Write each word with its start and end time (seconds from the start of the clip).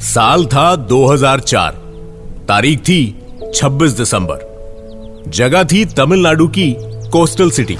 साल 0.00 0.46
था 0.46 0.76
2004 0.76 1.70
तारीख 2.48 2.78
थी 2.78 3.22
26 3.54 3.92
दिसंबर। 3.92 4.38
जगह 5.28 5.64
थी 5.64 5.84
तमिलनाडु 5.84 6.48
की 6.48 6.76
कोस्टल 7.10 7.50
सिटी, 7.50 7.78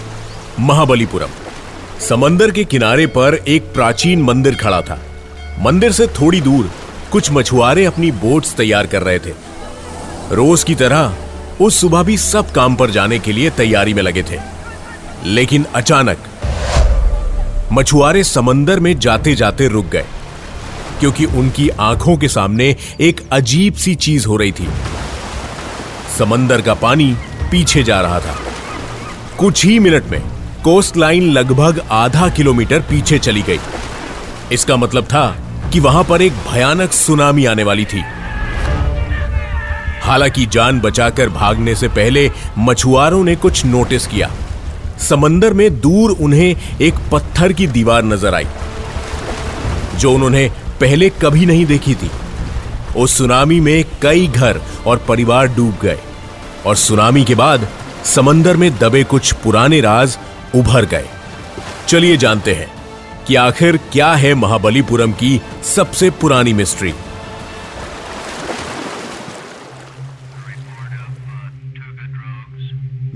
महाबलीपुरम। 0.61 1.29
समंदर 2.09 2.51
के 2.51 2.65
किनारे 2.65 3.07
पर 3.07 3.35
एक 3.49 3.63
प्राचीन 3.63 4.23
मंदिर 4.23 4.55
खड़ा 4.55 4.81
था। 4.81 4.99
मंदिर 5.61 5.93
से 5.93 6.07
थोड़ी 6.07 6.41
दूर 6.41 6.71
कुछ 7.13 7.33
मछुआरे 7.33 7.85
अपनी 7.85 8.11
बोट्स 8.11 8.55
तैयार 8.55 8.87
कर 8.87 9.03
रहे 9.03 9.19
थे। 9.19 9.33
रोज 10.33 10.65
की 10.65 10.75
तरह 10.75 11.15
उस 11.61 11.81
सुबह 11.81 12.03
भी 12.03 12.19
सब 12.19 12.51
काम 12.51 12.75
पर 12.75 12.91
जाने 12.91 13.19
के 13.19 13.33
लिए 13.33 13.51
तैयारी 13.51 13.95
में 13.95 14.03
लगे 14.03 14.23
थे। 14.23 14.41
लेकिन 15.25 15.67
अचानक 15.75 16.19
मछुआरे 17.73 18.25
समंदर 18.25 18.81
में 18.81 18.99
जाते 18.99 19.35
जाते 19.35 19.69
रुक 19.69 19.87
गए। 19.87 20.05
क्योंकि 21.01 21.25
उनकी 21.25 21.69
आँखों 21.81 22.17
के 22.17 22.29
सामने 22.29 22.75
एक 23.01 23.21
अजीब 23.33 23.75
सी 23.75 23.95
चीज़ 23.97 24.27
हो 24.27 24.37
रही 24.37 24.53
थी। 24.53 24.69
समंदर 26.19 26.61
का 26.61 26.75
पानी 26.77 27.15
पीछे 27.51 27.83
जा 27.83 28.01
रहा 28.01 28.21
था। 28.21 28.37
कुछ 29.39 29.65
ही 29.65 29.79
मिनट 29.79 30.05
में 30.05 30.21
कोस्ट 30.65 30.97
लाइन 30.97 31.31
लगभग 31.33 31.81
आधा 31.91 32.29
किलोमीटर 32.29 32.81
पीछे 32.81 33.19
चली 33.19 33.43
गई। 33.43 33.59
इसका 34.53 34.77
मतलब 34.77 35.05
था 35.05 35.27
कि 35.73 35.81
वहाँ 35.81 36.05
पर 36.05 36.23
एक 36.23 36.33
भयानक 36.47 36.93
सुनामी 36.93 37.45
आने 37.45 37.63
वाली 37.63 37.85
थी। 37.85 38.03
हालाँकि 40.03 40.47
जान 40.47 40.81
बचाकर 40.81 41.29
भागने 41.29 41.75
से 41.75 41.89
पहले 41.89 42.31
मछुआरों 42.59 43.25
ने 43.25 43.35
कुछ 43.37 43.65
नोटिस 43.67 44.07
किया। 44.07 44.31
समंदर 45.01 45.53
में 45.53 45.81
दूर 45.81 46.11
उन्हें 46.21 46.79
एक 46.81 46.95
पत्थर 47.13 47.53
की 47.53 47.67
दीवार 47.69 48.05
नज़र 48.05 48.35
आई, 48.35 48.47
जो 49.97 50.13
उन्होंने 50.13 50.51
पहले 50.81 51.09
कभी 51.09 51.47
नहीं 51.47 51.67
देखी 51.67 51.95
थी। 51.95 52.11
उस 52.97 53.19
सुनामी 53.19 53.61
में 53.61 53.85
कई 54.03 54.27
घर 54.27 54.61
और 54.87 55.05
परिवार 55.09 55.47
डूब 55.49 55.79
गए 55.83 55.99
और 56.67 56.77
सुनामी 56.77 57.25
के 57.25 57.35
बाद 57.35 57.69
समंदर 58.05 58.57
में 58.57 58.79
दबे 58.79 59.05
कुछ 59.05 59.33
पुराने 59.33 59.81
राज 59.81 60.19
उभर 60.55 60.85
गए। 60.85 61.07
चलिए 61.89 62.17
जानते 62.17 62.55
हैं 62.55 62.71
कि 63.27 63.35
आखिर 63.35 63.77
क्या 63.77 64.13
है 64.15 64.35
महाबलीपुरम 64.35 65.13
की 65.13 65.41
सबसे 65.75 66.11
पुरानी 66.11 66.53
mystery. 66.53 66.95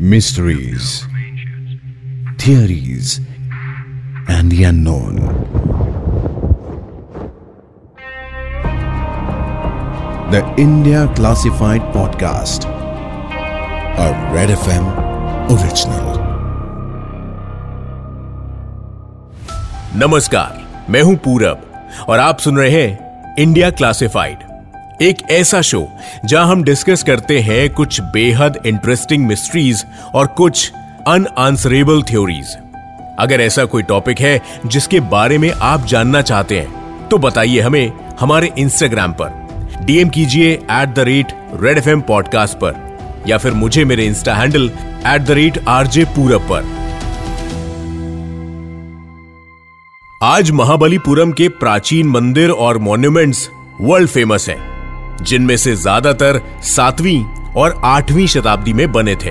Mysteries, 0.02 0.86
theories, 2.38 3.20
and 4.28 4.50
the. 4.50 5.81
The 10.32 10.40
India 10.40 11.08
Classified 11.16 11.82
Podcast, 11.94 12.64
a 13.98 14.06
Red 14.34 14.52
FM 14.58 14.86
original. 15.50 16.18
नमस्कार 19.96 20.86
मैं 20.90 21.02
हूँ 21.02 21.16
पूरब 21.16 21.84
और 22.08 22.18
आप 22.18 22.38
सुन 22.38 22.56
रहे 22.56 22.82
हैं 22.82 23.34
इंडिया 23.38 23.70
क्लासिफाइड 23.70 24.38
एक 25.02 25.30
ऐसा 25.30 25.60
शो 25.60 25.88
जहाँ 26.24 26.46
हम 26.46 26.62
डिस्कस 26.64 27.02
करते 27.02 27.40
हैं 27.40 27.70
कुछ 27.70 28.00
बेहद 28.00 28.62
इंटरेस्टिंग 28.66 29.26
मिस्ट्रीज 29.26 29.86
और 30.14 30.26
कुछ 30.26 30.72
अनआंसरेबल 31.06 32.02
थ्योरीज 32.02 32.56
अगर 33.18 33.40
ऐसा 33.40 33.64
कोई 33.64 33.82
टॉपिक 33.82 34.20
है 34.20 34.40
जिसके 34.66 35.00
बारे 35.00 35.38
में 35.38 35.52
आप 35.52 35.86
जानना 35.86 36.22
चाहते 36.22 36.60
हैं 36.60 36.82
तो 37.08 37.18
बताइए 37.18 37.60
हमें 37.60 37.92
हमारे 38.20 38.52
इंस्टाग्राम 38.58 39.12
पर। 39.12 39.41
डीएम 39.84 40.08
कीजिए 40.08 40.50
at 40.52 40.88
the 40.88 40.98
rate 40.98 41.32
Red 41.60 41.78
FM 41.78 42.00
podcast 42.00 42.56
पर, 42.56 42.74
या 43.28 43.38
फिर 43.38 43.52
मुझे 43.52 43.84
मेरे 43.84 44.04
Insta 44.06 44.34
handle 44.34 44.70
at 45.06 45.22
the 45.22 45.30
rate 45.30 45.58
RJ 45.68 46.04
Purab 46.16 46.46
पर। 46.50 46.70
आज 50.20 50.50
महाबलीपुरम 50.50 51.32
के 51.32 51.48
प्राचीन 51.60 52.08
मंदिर 52.08 52.50
और 52.50 52.78
मॉन्यूमेंट्स 52.78 53.48
वर्ल्ड 53.80 54.10
फ़ेमस 54.10 54.48
हैं, 54.48 55.24
जिनमें 55.24 55.56
से 55.56 55.74
ज़्यादातर 55.76 56.40
सातवीं 56.66 57.24
और 57.52 57.80
आठवीं 57.84 58.26
शताब्दी 58.26 58.72
में 58.72 58.90
बने 58.92 59.16
थे। 59.16 59.30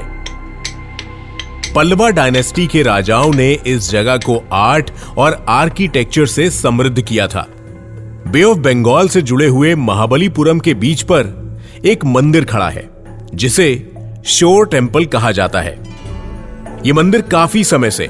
पल्लवा 1.76 2.10
डायनेस्टी 2.10 2.68
के 2.68 2.82
राजाओं 2.84 3.34
ने 3.34 3.52
इस 3.54 3.90
जगह 3.92 4.18
को 4.18 4.42
आर्ट 4.54 4.92
और 5.18 5.44
आर्किटेक्चर 5.50 6.26
से 6.26 6.50
समृद्ध 6.52 7.02
किया 7.02 7.28
था। 7.28 7.48
बे 8.28 8.44
ऑफ़ 8.44 8.58
बंगाल 8.60 9.08
से 9.10 9.22
जुड़े 9.22 9.48
हुए 9.48 9.74
महाबलीपुरम 9.76 10.60
के 10.60 10.74
बीच 10.74 11.02
पर 11.02 11.60
एक 11.86 12.04
मंदिर 12.06 12.46
खड़ा 12.46 12.70
है, 12.70 12.90
जिसे 13.34 13.68
शोर 14.28 14.68
टेंपल 14.68 15.06
कहा 15.06 15.32
जाता 15.32 15.62
है। 15.62 15.78
यह 16.86 16.94
मंदिर 16.94 17.22
काफ़ी 17.22 17.64
समय 17.64 17.92
से 17.92 18.10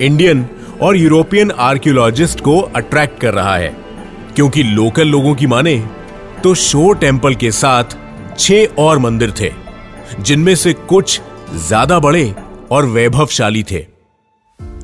इंडियन 0.00 0.44
और 0.82 0.96
यूरोपियन 0.96 1.50
आर्कियोलॉजिस्ट 1.50 2.40
को 2.40 2.58
अट्रैक्ट 2.60 3.20
कर 3.20 3.34
रहा 3.34 3.56
है, 3.56 3.74
क्योंकि 4.36 4.62
लोकल 4.62 5.08
लोगों 5.08 5.34
की 5.34 5.46
माने 5.46 5.76
तो 6.42 6.54
शोर 6.54 6.96
टेंपल 6.98 7.34
के 7.34 7.50
साथ 7.52 7.96
छह 8.38 8.80
और 8.82 8.98
मंदिर 8.98 9.32
थे, 9.40 9.50
जिनमें 10.20 10.54
से 10.54 10.72
कुछ 10.72 11.20
ज़्यादा 11.58 11.98
बड़े 11.98 12.34
और 12.70 12.86
वैभवशाली 12.86 13.62
थे। 13.62 13.86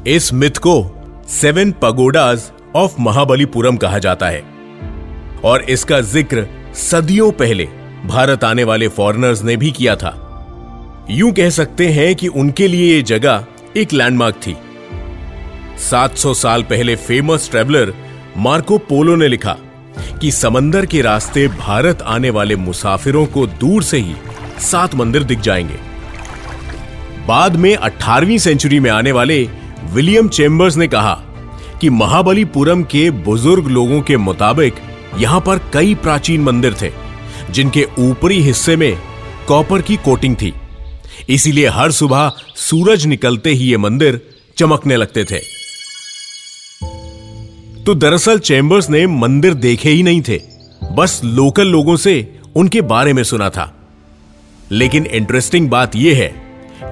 इस 0.06 0.32
मिथ 0.34 0.58
को 0.58 0.76
सेवन 1.30 1.72
पगोडाज 1.82 2.50
ऑफ़ 2.76 3.00
महाबलीपुरम 3.00 3.76
कहा 3.76 3.98
जाता 3.98 4.28
है। 4.28 4.42
और 5.44 5.62
इसका 5.62 6.00
ज़िक्र 6.00 6.46
सदियों 6.74 7.32
पहले 7.32 7.64
भारत 8.06 8.44
आने 8.44 8.64
वाले 8.64 8.88
फॉरेनर्स 8.88 9.42
ने 9.42 9.56
भी 9.56 9.70
किया 9.70 9.96
था। 9.96 10.24
यूँ 11.10 11.32
कह 11.32 11.50
सकते 11.50 11.88
हैं 11.88 12.14
कि 12.14 12.28
उनके 12.28 12.68
लिए 12.68 12.96
यह 12.96 13.02
जगह 13.02 13.46
एक 13.76 13.92
लैंडमार्क 13.92 14.36
थी। 14.36 14.56
700 15.90 16.34
साल 16.34 16.62
पहले 16.62 16.96
फ़ेमस 16.96 17.50
ट्रेवलर 17.50 17.94
मार्को 18.36 18.78
पोलो 18.78 19.16
ने 19.16 19.28
लिखा 19.28 19.56
कि 20.20 20.30
समंदर 20.30 20.86
के 20.86 21.02
रास्ते 21.02 21.48
भारत 21.48 22.02
आने 22.02 22.30
वाले 22.30 22.56
मुसाफिरों 22.56 23.26
को 23.26 23.46
दूर 23.46 23.82
से 23.82 23.98
ही 23.98 24.14
सात 24.60 24.94
मंदिर 24.94 25.22
दिख 25.22 25.40
जाएँगे। 25.40 25.76
बाद 27.26 27.56
में 27.56 27.76
18वीं 27.76 28.38
सेंचुरी 28.38 28.80
में 28.80 28.90
आने 28.90 29.12
वाले 29.12 29.48
विलियम 29.92 30.28
चेम्बर्स 30.28 30.76
ने 30.76 30.88
कहा 30.88 31.14
कि 31.80 31.90
महाबलीपुरम 31.90 32.82
के 32.82 33.10
बुज़ुर्ग 33.10 33.66
लोगों 33.66 34.02
के 34.02 34.16
मुताबिक 34.16 34.74
यहाँ 35.18 35.40
पर 35.40 35.58
कई 35.72 35.94
प्राचीन 35.94 36.40
मंदिर 36.40 36.74
थे, 36.82 36.90
जिनके 37.50 37.86
ऊपरी 37.98 38.40
हिस्से 38.42 38.76
में 38.76 38.98
कॉपर 39.48 39.82
की 39.82 39.96
कोटिंग 39.96 40.36
थी। 40.36 40.52
इसीलिए 41.28 41.68
हर 41.68 41.90
सुबह 41.90 42.32
सूरज 42.56 43.06
निकलते 43.06 43.50
ही 43.50 43.70
ये 43.70 43.76
मंदिर 43.76 44.20
चमकने 44.56 44.96
लगते 44.96 45.24
थे। 45.24 45.38
तो 47.84 47.94
दरअसल 47.94 48.38
चेम्बर्स 48.38 48.90
ने 48.90 49.06
मंदिर 49.06 49.54
देखे 49.54 49.90
ही 49.90 50.02
नहीं 50.02 50.22
थे, 50.22 50.40
बस 50.92 51.20
लोकल 51.24 51.66
लोगों 51.66 51.96
से 51.96 52.40
उनके 52.56 52.80
बारे 52.80 53.12
में 53.12 53.22
सुना 53.24 53.50
था। 53.50 53.74
लेकिन 54.70 55.06
इंटरेस्टिंग 55.06 55.68
बात 55.68 55.96
यह 55.96 56.16
है 56.16 56.28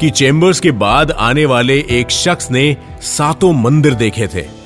कि 0.01 0.11
चेम्बर्स 0.11 0.61
के 0.61 0.71
बाद 0.71 1.11
आने 1.11 1.45
वाले 1.45 1.79
एक 1.91 2.11
शख्स 2.11 2.51
ने 2.51 2.77
सातों 3.03 3.53
मंदिर 3.53 3.95
देखे 3.95 4.27
थे। 4.27 4.66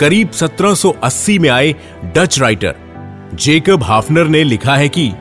करीब 0.00 0.30
1780 0.30 1.38
में 1.38 1.50
आए 1.50 1.74
डच 2.04 2.40
राइटर। 2.40 2.74
जेकब 3.34 3.82
हाफनर 3.82 4.26
ने 4.26 4.44
लिखा 4.44 4.76
है 4.76 4.88
कि, 4.88 5.12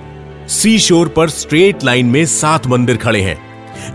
सी 0.47 0.79
शोर 0.79 1.07
पर 1.07 1.29
स्ट्रेट 1.29 1.83
लाइन 1.83 2.05
में 2.05 2.25
सात 2.25 2.67
मंदिर 2.67 2.97
खड़े 2.97 3.21
हैं, 3.21 3.37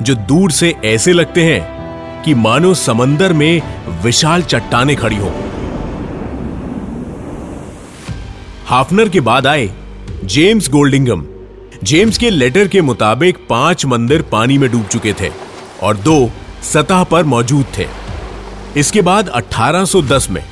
जो 0.02 0.14
दूर 0.14 0.50
से 0.50 0.74
ऐसे 0.84 1.12
लगते 1.12 1.44
हैं 1.44 1.80
कि 2.22 2.34
मानो 2.34 2.74
समंदर 2.74 3.32
में 3.32 3.62
विशाल 4.02 4.42
चट्टाने 4.42 4.94
खड़ी 4.94 5.16
हों। 5.16 5.32
हाफनर 8.66 9.08
के 9.08 9.20
बाद 9.20 9.46
आए 9.46 9.70
जेम्स 10.24 10.70
गोल्डिंगम। 10.70 11.26
जेम्स 11.84 12.18
के 12.18 12.30
लेटर 12.30 12.68
के 12.68 12.80
मुताबिक 12.80 13.36
पाँच 13.48 13.86
मंदिर 13.86 14.22
पानी 14.22 14.58
में 14.58 14.72
डूब 14.72 14.86
चुके 14.86 15.12
थे 15.12 15.30
और 15.82 15.96
दो 15.96 16.30
सतह 16.62 17.04
पर 17.04 17.24
मौजूद 17.24 17.66
थे। 17.78 17.86
इसके 18.76 19.02
बाद 19.02 19.28
1810 19.28 20.28
में 20.30 20.44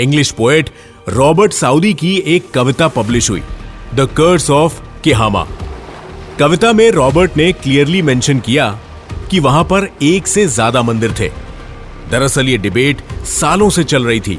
इंग्लिश 0.00 0.30
पोएट 0.30 0.70
रॉबर्ट 1.08 1.52
साउदी 1.52 1.92
की 1.94 2.16
एक 2.26 2.50
कविता 2.50 2.88
पब्लिश 2.88 3.30
हुई 3.30 3.42
द 3.94 4.08
कर्स 4.16 4.50
ऑफ़ 4.50 4.80
किहामा 5.04 5.46
कविता 6.38 6.72
में 6.72 6.90
रॉबर्ट 6.90 7.36
ने 7.36 7.52
क्लियरली 7.52 8.02
मेंशन 8.02 8.38
किया 8.40 8.70
कि 9.30 9.40
वहाँ 9.40 9.64
पर 9.64 9.88
एक 10.02 10.26
से 10.26 10.46
ज़्यादा 10.46 10.82
मंदिर 10.82 11.12
थे। 11.20 11.28
दरअसल 12.10 12.48
ये 12.48 12.56
डिबेट 12.58 13.02
सालों 13.26 13.68
से 13.70 13.84
चल 13.84 14.04
रही 14.04 14.20
थी 14.20 14.38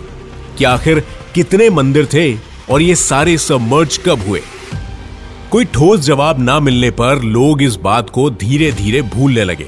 कि 0.58 0.64
आखिर 0.64 1.00
कितने 1.36 1.70
मंदिर 1.70 2.06
थे 2.06 2.34
और 2.72 2.82
ये 2.82 2.96
सारे 2.96 3.38
सबमर्ज 3.38 3.98
कब 4.06 4.28
हुए। 4.28 4.42
कोई 5.52 5.66
ठोस 5.66 6.00
जवाब 6.00 6.40
ना 6.40 6.60
मिलने 6.60 6.92
पर 6.92 7.22
लोग 7.24 7.62
इस 7.64 7.76
बात 7.76 8.10
को 8.10 8.30
धीरे 8.30 8.72
धीरे 8.72 9.02
भूलने 9.02 9.44
लगे। 9.44 9.68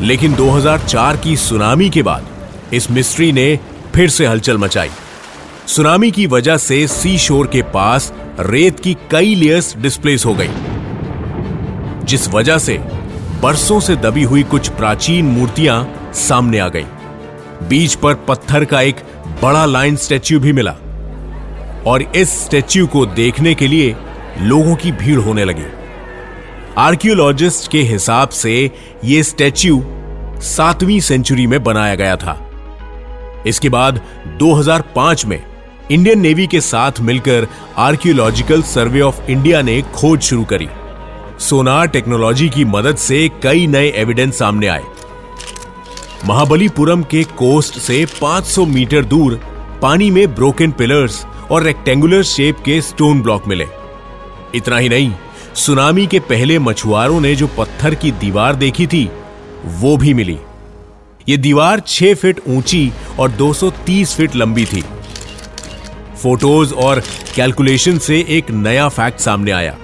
लेकिन 0.00 0.34
2004 0.34 1.16
की 1.16 1.36
सुनामी 1.36 1.88
के 1.90 2.02
बाद 2.02 2.26
इस 2.74 2.90
मिस्ट्री 2.90 3.30
ने 3.32 3.58
फिर 3.94 4.08
से 4.08 4.26
हलचल 4.26 4.58
मचाई। 4.58 4.90
सुनामी 5.66 6.10
की 6.10 6.26
वजह 6.26 6.56
से 6.56 6.86
सी 6.86 7.16
शोर 7.18 7.46
के 7.46 7.62
पास 7.74 8.12
रेत 8.40 8.80
की 8.80 8.96
कई 9.10 9.34
लेयर्स 9.34 9.76
डिस्प्लेस 9.76 10.24
हो 10.26 10.34
गई, 10.34 10.48
जिस 12.04 12.28
वजह 12.28 12.58
से 12.58 12.78
बरसों 13.42 13.78
से 13.80 13.96
दबी 13.96 14.22
हुई 14.22 14.42
कुछ 14.42 14.68
प्राचीन 14.68 15.24
मूर्तियाँ 15.24 16.12
सामने 16.14 16.58
आ 16.58 16.68
गई। 16.68 16.84
बीच 17.68 17.94
पर 17.94 18.14
पत्थर 18.28 18.64
का 18.64 18.80
एक 18.80 18.96
बड़ा 19.42 19.64
लाइन 19.66 19.96
स्टैच्यू 19.96 20.40
भी 20.40 20.52
मिला, 20.52 20.74
और 21.86 22.02
इस 22.16 22.44
स्टैच्यू 22.44 22.86
को 22.86 23.06
देखने 23.06 23.54
के 23.54 23.68
लिए 23.68 23.94
लोगों 24.40 24.76
की 24.76 24.92
भीड़ 24.92 25.18
होने 25.18 25.44
लगी। 25.44 25.66
आर्कियोलॉजिस्ट 26.78 27.70
के 27.70 27.78
हिसाब 27.78 28.28
से 28.28 28.70
यह 29.04 29.22
स्टैच्यू 29.22 29.84
सातवीं 30.40 31.00
सेंचुरी 31.00 31.46
में 31.46 31.62
बनाया 31.64 31.94
गया 31.94 32.16
था। 32.16 32.50
इसके 33.46 33.68
बाद 33.68 34.00
2005 34.38 35.26
में 35.26 35.42
इंडियन 35.90 36.20
नेवी 36.20 36.46
के 36.46 36.60
साथ 36.60 36.92
मिलकर 37.00 37.46
आर्कियोलॉजिकल 37.76 38.62
सर्वे 38.62 39.00
ऑफ़ 39.00 39.22
इंडिया 39.30 39.62
ने 39.62 39.82
खोज 39.82 40.20
शुरू 40.20 40.44
करी। 40.44 40.68
सोनार 41.38 41.86
टेक्नोलॉजी 41.86 42.48
की 42.48 42.64
मदद 42.64 42.96
से 42.96 43.28
कई 43.42 43.66
नए 43.66 43.90
एविडेंस 43.90 44.38
सामने 44.38 44.66
आए। 44.66 44.82
महाबलीपुरम 46.26 47.02
के 47.02 47.24
कोस्ट 47.24 47.78
से 47.78 48.06
500 48.06 48.66
मीटर 48.66 49.04
दूर 49.04 49.40
पानी 49.82 50.10
में 50.10 50.34
ब्रोकन 50.34 50.70
पिलर्स 50.70 51.26
और 51.50 51.62
रेक्टेंगुलर 51.62 52.22
शेप 52.22 52.56
के 52.64 52.80
स्टोन 52.80 53.22
ब्लॉक 53.22 53.48
मिले। 53.48 53.66
इतना 54.54 54.76
ही 54.76 54.88
नहीं 54.88 55.12
सुनामी 55.56 56.06
के 56.06 56.18
पहले 56.20 56.58
मछुआरों 56.58 57.20
ने 57.20 57.34
जो 57.34 57.46
पत्थर 57.48 57.94
की 57.94 58.10
दीवार 58.12 58.54
देखी 58.54 58.86
थी, 58.86 59.08
वो 59.64 59.96
भी 59.96 60.14
मिली। 60.14 60.38
यह 61.28 61.36
दीवार 61.36 61.80
6 61.80 62.14
फीट 62.14 62.40
ऊँची 62.48 62.92
और 63.18 63.30
230 63.30 64.14
फीट 64.14 64.36
लंबी 64.36 64.64
थी। 64.64 64.82
फ़ोटोज़ 66.22 66.74
और 66.74 67.02
कैलकुलेशन 67.36 67.98
से 67.98 68.24
एक 68.28 68.50
नया 68.50 68.88
फैक्ट 68.88 69.20
सामने 69.20 69.50
आया। 69.50 69.76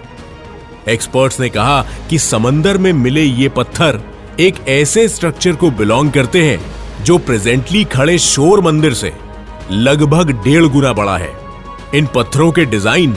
एक्सपर्ट्स 0.88 1.40
ने 1.40 1.48
कहा 1.48 1.80
कि 2.10 2.18
समंदर 2.18 2.78
में 2.78 2.92
मिले 2.92 3.22
ये 3.22 3.48
पत्थर 3.48 4.00
एक 4.40 4.54
ऐसे 4.68 5.08
स्ट्रक्चर 5.08 5.52
को 5.52 5.70
बिलोंग 5.70 6.10
करते 6.10 6.44
हैं 6.44 6.60
जो 7.04 7.18
प्रेजेंटली 7.18 7.84
खड़े 7.84 8.18
शोर 8.18 8.60
मंदिर 8.60 8.94
से 8.94 9.12
लगभग 9.70 10.30
डेढ़ 10.44 10.64
गुना 10.64 10.92
बड़ा 10.92 11.16
है। 11.18 11.32
इन 11.94 12.06
पत्थरों 12.06 12.52
के 12.52 12.64
डिज़ाइन 12.64 13.16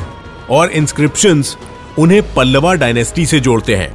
और 0.49 0.71
इंस्क्रिप्शंस 0.71 1.57
उन्हें 1.99 2.21
पल्लवा 2.33 2.73
डायनेस्टी 2.73 3.25
से 3.25 3.39
जोड़ते 3.39 3.75
हैं। 3.75 3.91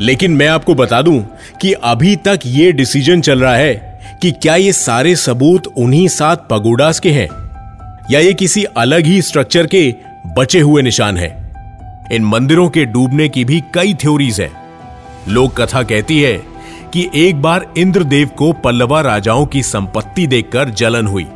लेकिन 0.00 0.32
मैं 0.32 0.46
आपको 0.48 0.74
बता 0.74 1.02
दूँ 1.02 1.20
कि 1.60 1.72
अभी 1.72 2.14
तक 2.16 2.40
यह 2.46 2.72
डिसीज़न 2.72 3.20
चल 3.20 3.40
रहा 3.40 3.54
है 3.54 3.74
कि 4.22 4.30
क्या 4.32 4.54
ये 4.56 4.72
सारे 4.72 5.14
सबूत 5.16 5.66
उन्हीं 5.66 6.06
सात 6.08 6.46
पगोडास 6.50 7.00
के 7.00 7.10
हैं, 7.10 7.28
या 8.10 8.20
ये 8.20 8.32
किसी 8.32 8.64
अलग 8.64 9.06
ही 9.06 9.20
स्ट्रक्चर 9.22 9.66
के 9.66 9.94
बचे 10.36 10.60
हुए 10.60 10.82
निशान 10.82 11.16
हैं। 11.16 12.08
इन 12.12 12.24
मंदिरों 12.24 12.68
के 12.68 12.84
डूबने 12.84 13.28
की 13.28 13.44
भी 13.44 13.62
कई 13.74 13.94
थ्योरीज 13.94 14.40
हैं। 14.40 14.52
लोक 15.28 15.60
कथा 15.60 15.82
कहती 15.82 16.20
है 16.22 16.34
कि 16.92 17.08
एक 17.14 17.42
बार 17.42 17.66
इंद्रदेव 17.76 18.28
को 18.28 18.52
पल्लवा 18.54 19.00
राजाओं 19.00 19.46
की 19.46 19.62
संपत्ति 19.62 20.26
देखकर 20.26 20.68
जलन 20.70 21.06
हुई, 21.06 21.26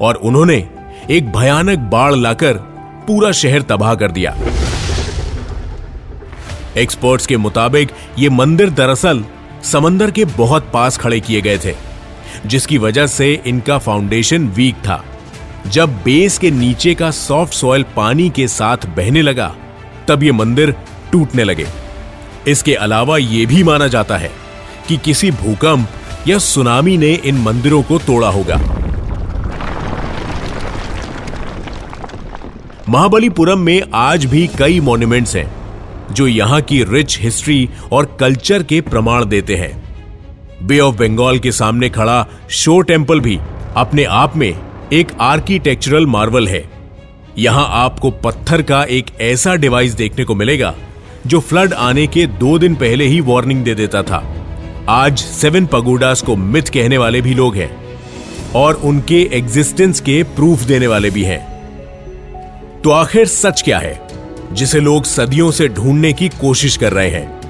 और 0.00 0.14
उन्होंने 0.14 0.66
एक 1.10 1.32
भयानक 1.32 1.78
बाढ़ 1.78 2.14
लाकर 2.14 2.75
पूरा 3.06 3.32
शहर 3.32 3.62
तबाह 3.62 3.94
कर 3.94 4.10
दिया। 4.10 4.36
एक्सपर्ट्स 6.76 7.26
के 7.26 7.36
मुताबिक 7.36 7.90
ये 8.18 8.28
मंदिर 8.28 8.70
दरअसल 8.70 9.24
समंदर 9.64 10.10
के 10.10 10.24
बहुत 10.24 10.70
पास 10.72 10.96
खड़े 10.96 11.20
किए 11.20 11.40
गए 11.40 11.58
थे, 11.58 11.74
जिसकी 12.46 12.78
वजह 12.78 13.06
से 13.06 13.32
इनका 13.46 13.78
फाउंडेशन 13.78 14.48
वीक 14.48 14.74
था। 14.74 15.04
जब 15.66 15.96
बेस 16.02 16.38
के 16.38 16.50
नीचे 16.50 16.94
का 16.94 17.10
सॉफ्ट 17.10 17.54
सॉइल 17.54 17.84
पानी 17.96 18.28
के 18.30 18.48
साथ 18.48 18.86
बहने 18.86 19.22
लगा, 19.22 19.54
तब 20.08 20.22
ये 20.22 20.32
मंदिर 20.32 20.74
टूटने 21.12 21.44
लगे। 21.44 21.66
इसके 22.48 22.74
अलावा 22.74 23.18
यह 23.18 23.46
भी 23.46 23.62
माना 23.62 23.86
जाता 23.86 24.16
है 24.16 24.30
कि 24.88 24.96
किसी 24.96 25.30
भूकंप 25.30 25.88
या 26.28 26.38
सुनामी 26.38 26.96
ने 26.96 27.12
इन 27.14 27.38
मंदिरों 27.38 27.82
को 27.82 27.98
तोड़ा 27.98 28.28
होगा। 28.28 28.60
महाबलीपुरम 32.88 33.58
में 33.58 33.82
आज 33.94 34.24
भी 34.24 34.46
कई 34.48 34.78
मॉन्यूमेंट्स 34.80 35.34
हैं, 35.36 36.14
जो 36.14 36.26
यहाँ 36.26 36.60
की 36.60 36.82
रिच 36.84 37.18
हिस्ट्री 37.20 37.68
और 37.92 38.16
कल्चर 38.20 38.62
के 38.62 38.80
प्रमाण 38.80 39.24
देते 39.24 39.56
हैं। 39.56 40.66
बे 40.66 40.78
ऑफ़ 40.80 40.96
बंगाल 40.96 41.38
के 41.38 41.52
सामने 41.52 41.88
खड़ा 41.88 42.26
शो 42.50 42.80
टेंपल 42.80 43.20
भी 43.20 43.38
अपने 43.76 44.04
आप 44.04 44.36
में 44.36 44.52
एक 44.92 45.12
आर्किटेक्चरल 45.20 46.06
मार्वल 46.06 46.46
है। 46.48 46.62
यहाँ 47.38 47.66
आपको 47.74 48.10
पत्थर 48.24 48.62
का 48.62 48.82
एक 48.84 49.10
ऐसा 49.20 49.54
डिवाइस 49.54 49.94
देखने 49.94 50.24
को 50.24 50.34
मिलेगा, 50.34 50.74
जो 51.26 51.40
फ्लड 51.40 51.72
आने 51.72 52.06
के 52.06 52.26
दो 52.26 52.58
दिन 52.58 52.74
पहले 52.74 53.06
ही 53.06 53.20
वार्निंग 53.22 53.64
दे 53.64 53.74
देता 53.74 54.02
था। 54.02 54.22
आज 54.90 55.18
सेवन 55.18 55.66
पगोडास 55.66 56.22
को 56.22 56.36
मिथ 56.36 56.72
कहने 56.72 56.98
वाले 56.98 57.20
भी 57.20 57.34
लोग 57.34 57.56
हैं 57.56 57.70
और 58.54 58.80
उनके 58.84 59.22
एग्जिस्टेंस 59.32 60.00
के 60.00 60.22
प्रूफ 60.36 60.62
देने 60.62 60.86
वाले 60.86 61.10
भी 61.10 61.24
हैं। 61.24 61.55
तो 62.86 62.90
आखिर 62.90 63.26
सच 63.26 63.62
क्या 63.62 63.78
है? 63.78 64.08
जिसे 64.52 64.80
लोग 64.80 65.04
सदियों 65.04 65.50
से 65.50 65.68
ढूँढने 65.68 66.12
की 66.12 66.28
कोशिश 66.28 66.76
कर 66.76 66.92
रहे 66.92 67.10
हैं। 67.10 67.40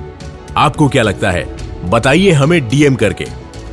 आपको 0.56 0.88
क्या 0.88 1.02
लगता 1.02 1.30
है? 1.30 1.56
बताइए 1.90 2.30
हमें 2.30 2.68
डीएम 2.68 2.94
करके 2.94 3.24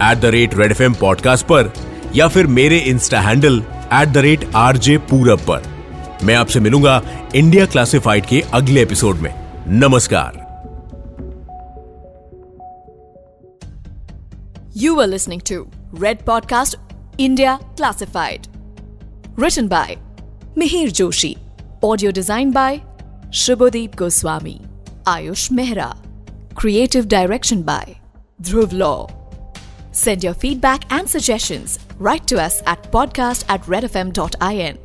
at 0.01 0.17
the 0.17 0.25
rate 0.25 0.53
Red 0.53 0.71
F 0.71 0.99
podcast 0.99 1.45
पर, 1.45 1.73
या 2.15 2.27
फिर 2.27 2.47
मेरे 2.47 2.77
Insta 2.77 3.21
handle 3.21 3.63
at 3.93 4.07
the 4.07 4.17
rate 4.17 4.51
R 4.55 4.77
J 4.77 4.97
Purab 4.97 5.39
पर। 5.39 5.63
मैं 6.23 6.35
आपसे 6.35 6.59
मिलूँगा 6.59 7.01
इंडिया 7.35 7.65
क्लासिफाइड 7.65 8.25
के 8.25 8.43
अगले 8.53 8.81
एपिसोड 8.81 9.15
में। 9.15 9.33
नमस्कार। 9.67 10.43
You 14.77 14.95
were 14.95 15.13
listening 15.13 15.45
to 15.51 15.57
Red 16.03 16.25
Podcast 16.29 16.75
India 17.29 17.57
Classified. 17.81 18.47
Written 19.39 19.69
by 19.69 19.97
Mihir 20.57 20.93
Joshi. 21.01 21.35
Audio 21.83 22.11
design 22.11 22.51
by 22.51 22.81
Shubhadeep 23.29 23.97
Goswami. 23.97 24.61
Ayush 25.05 25.51
Mehra. 25.51 25.93
Creative 26.55 27.09
direction 27.09 27.61
by 27.61 27.97
Dhruv 28.41 28.71
Law. 28.71 29.09
Send 29.91 30.23
your 30.23 30.33
feedback 30.33 30.89
and 30.93 31.09
suggestions 31.09 31.79
right 31.99 32.25
to 32.25 32.41
us 32.41 32.63
at 32.67 32.89
podcast 32.89 33.43
at 33.49 33.61
redfm.in. 33.63 34.82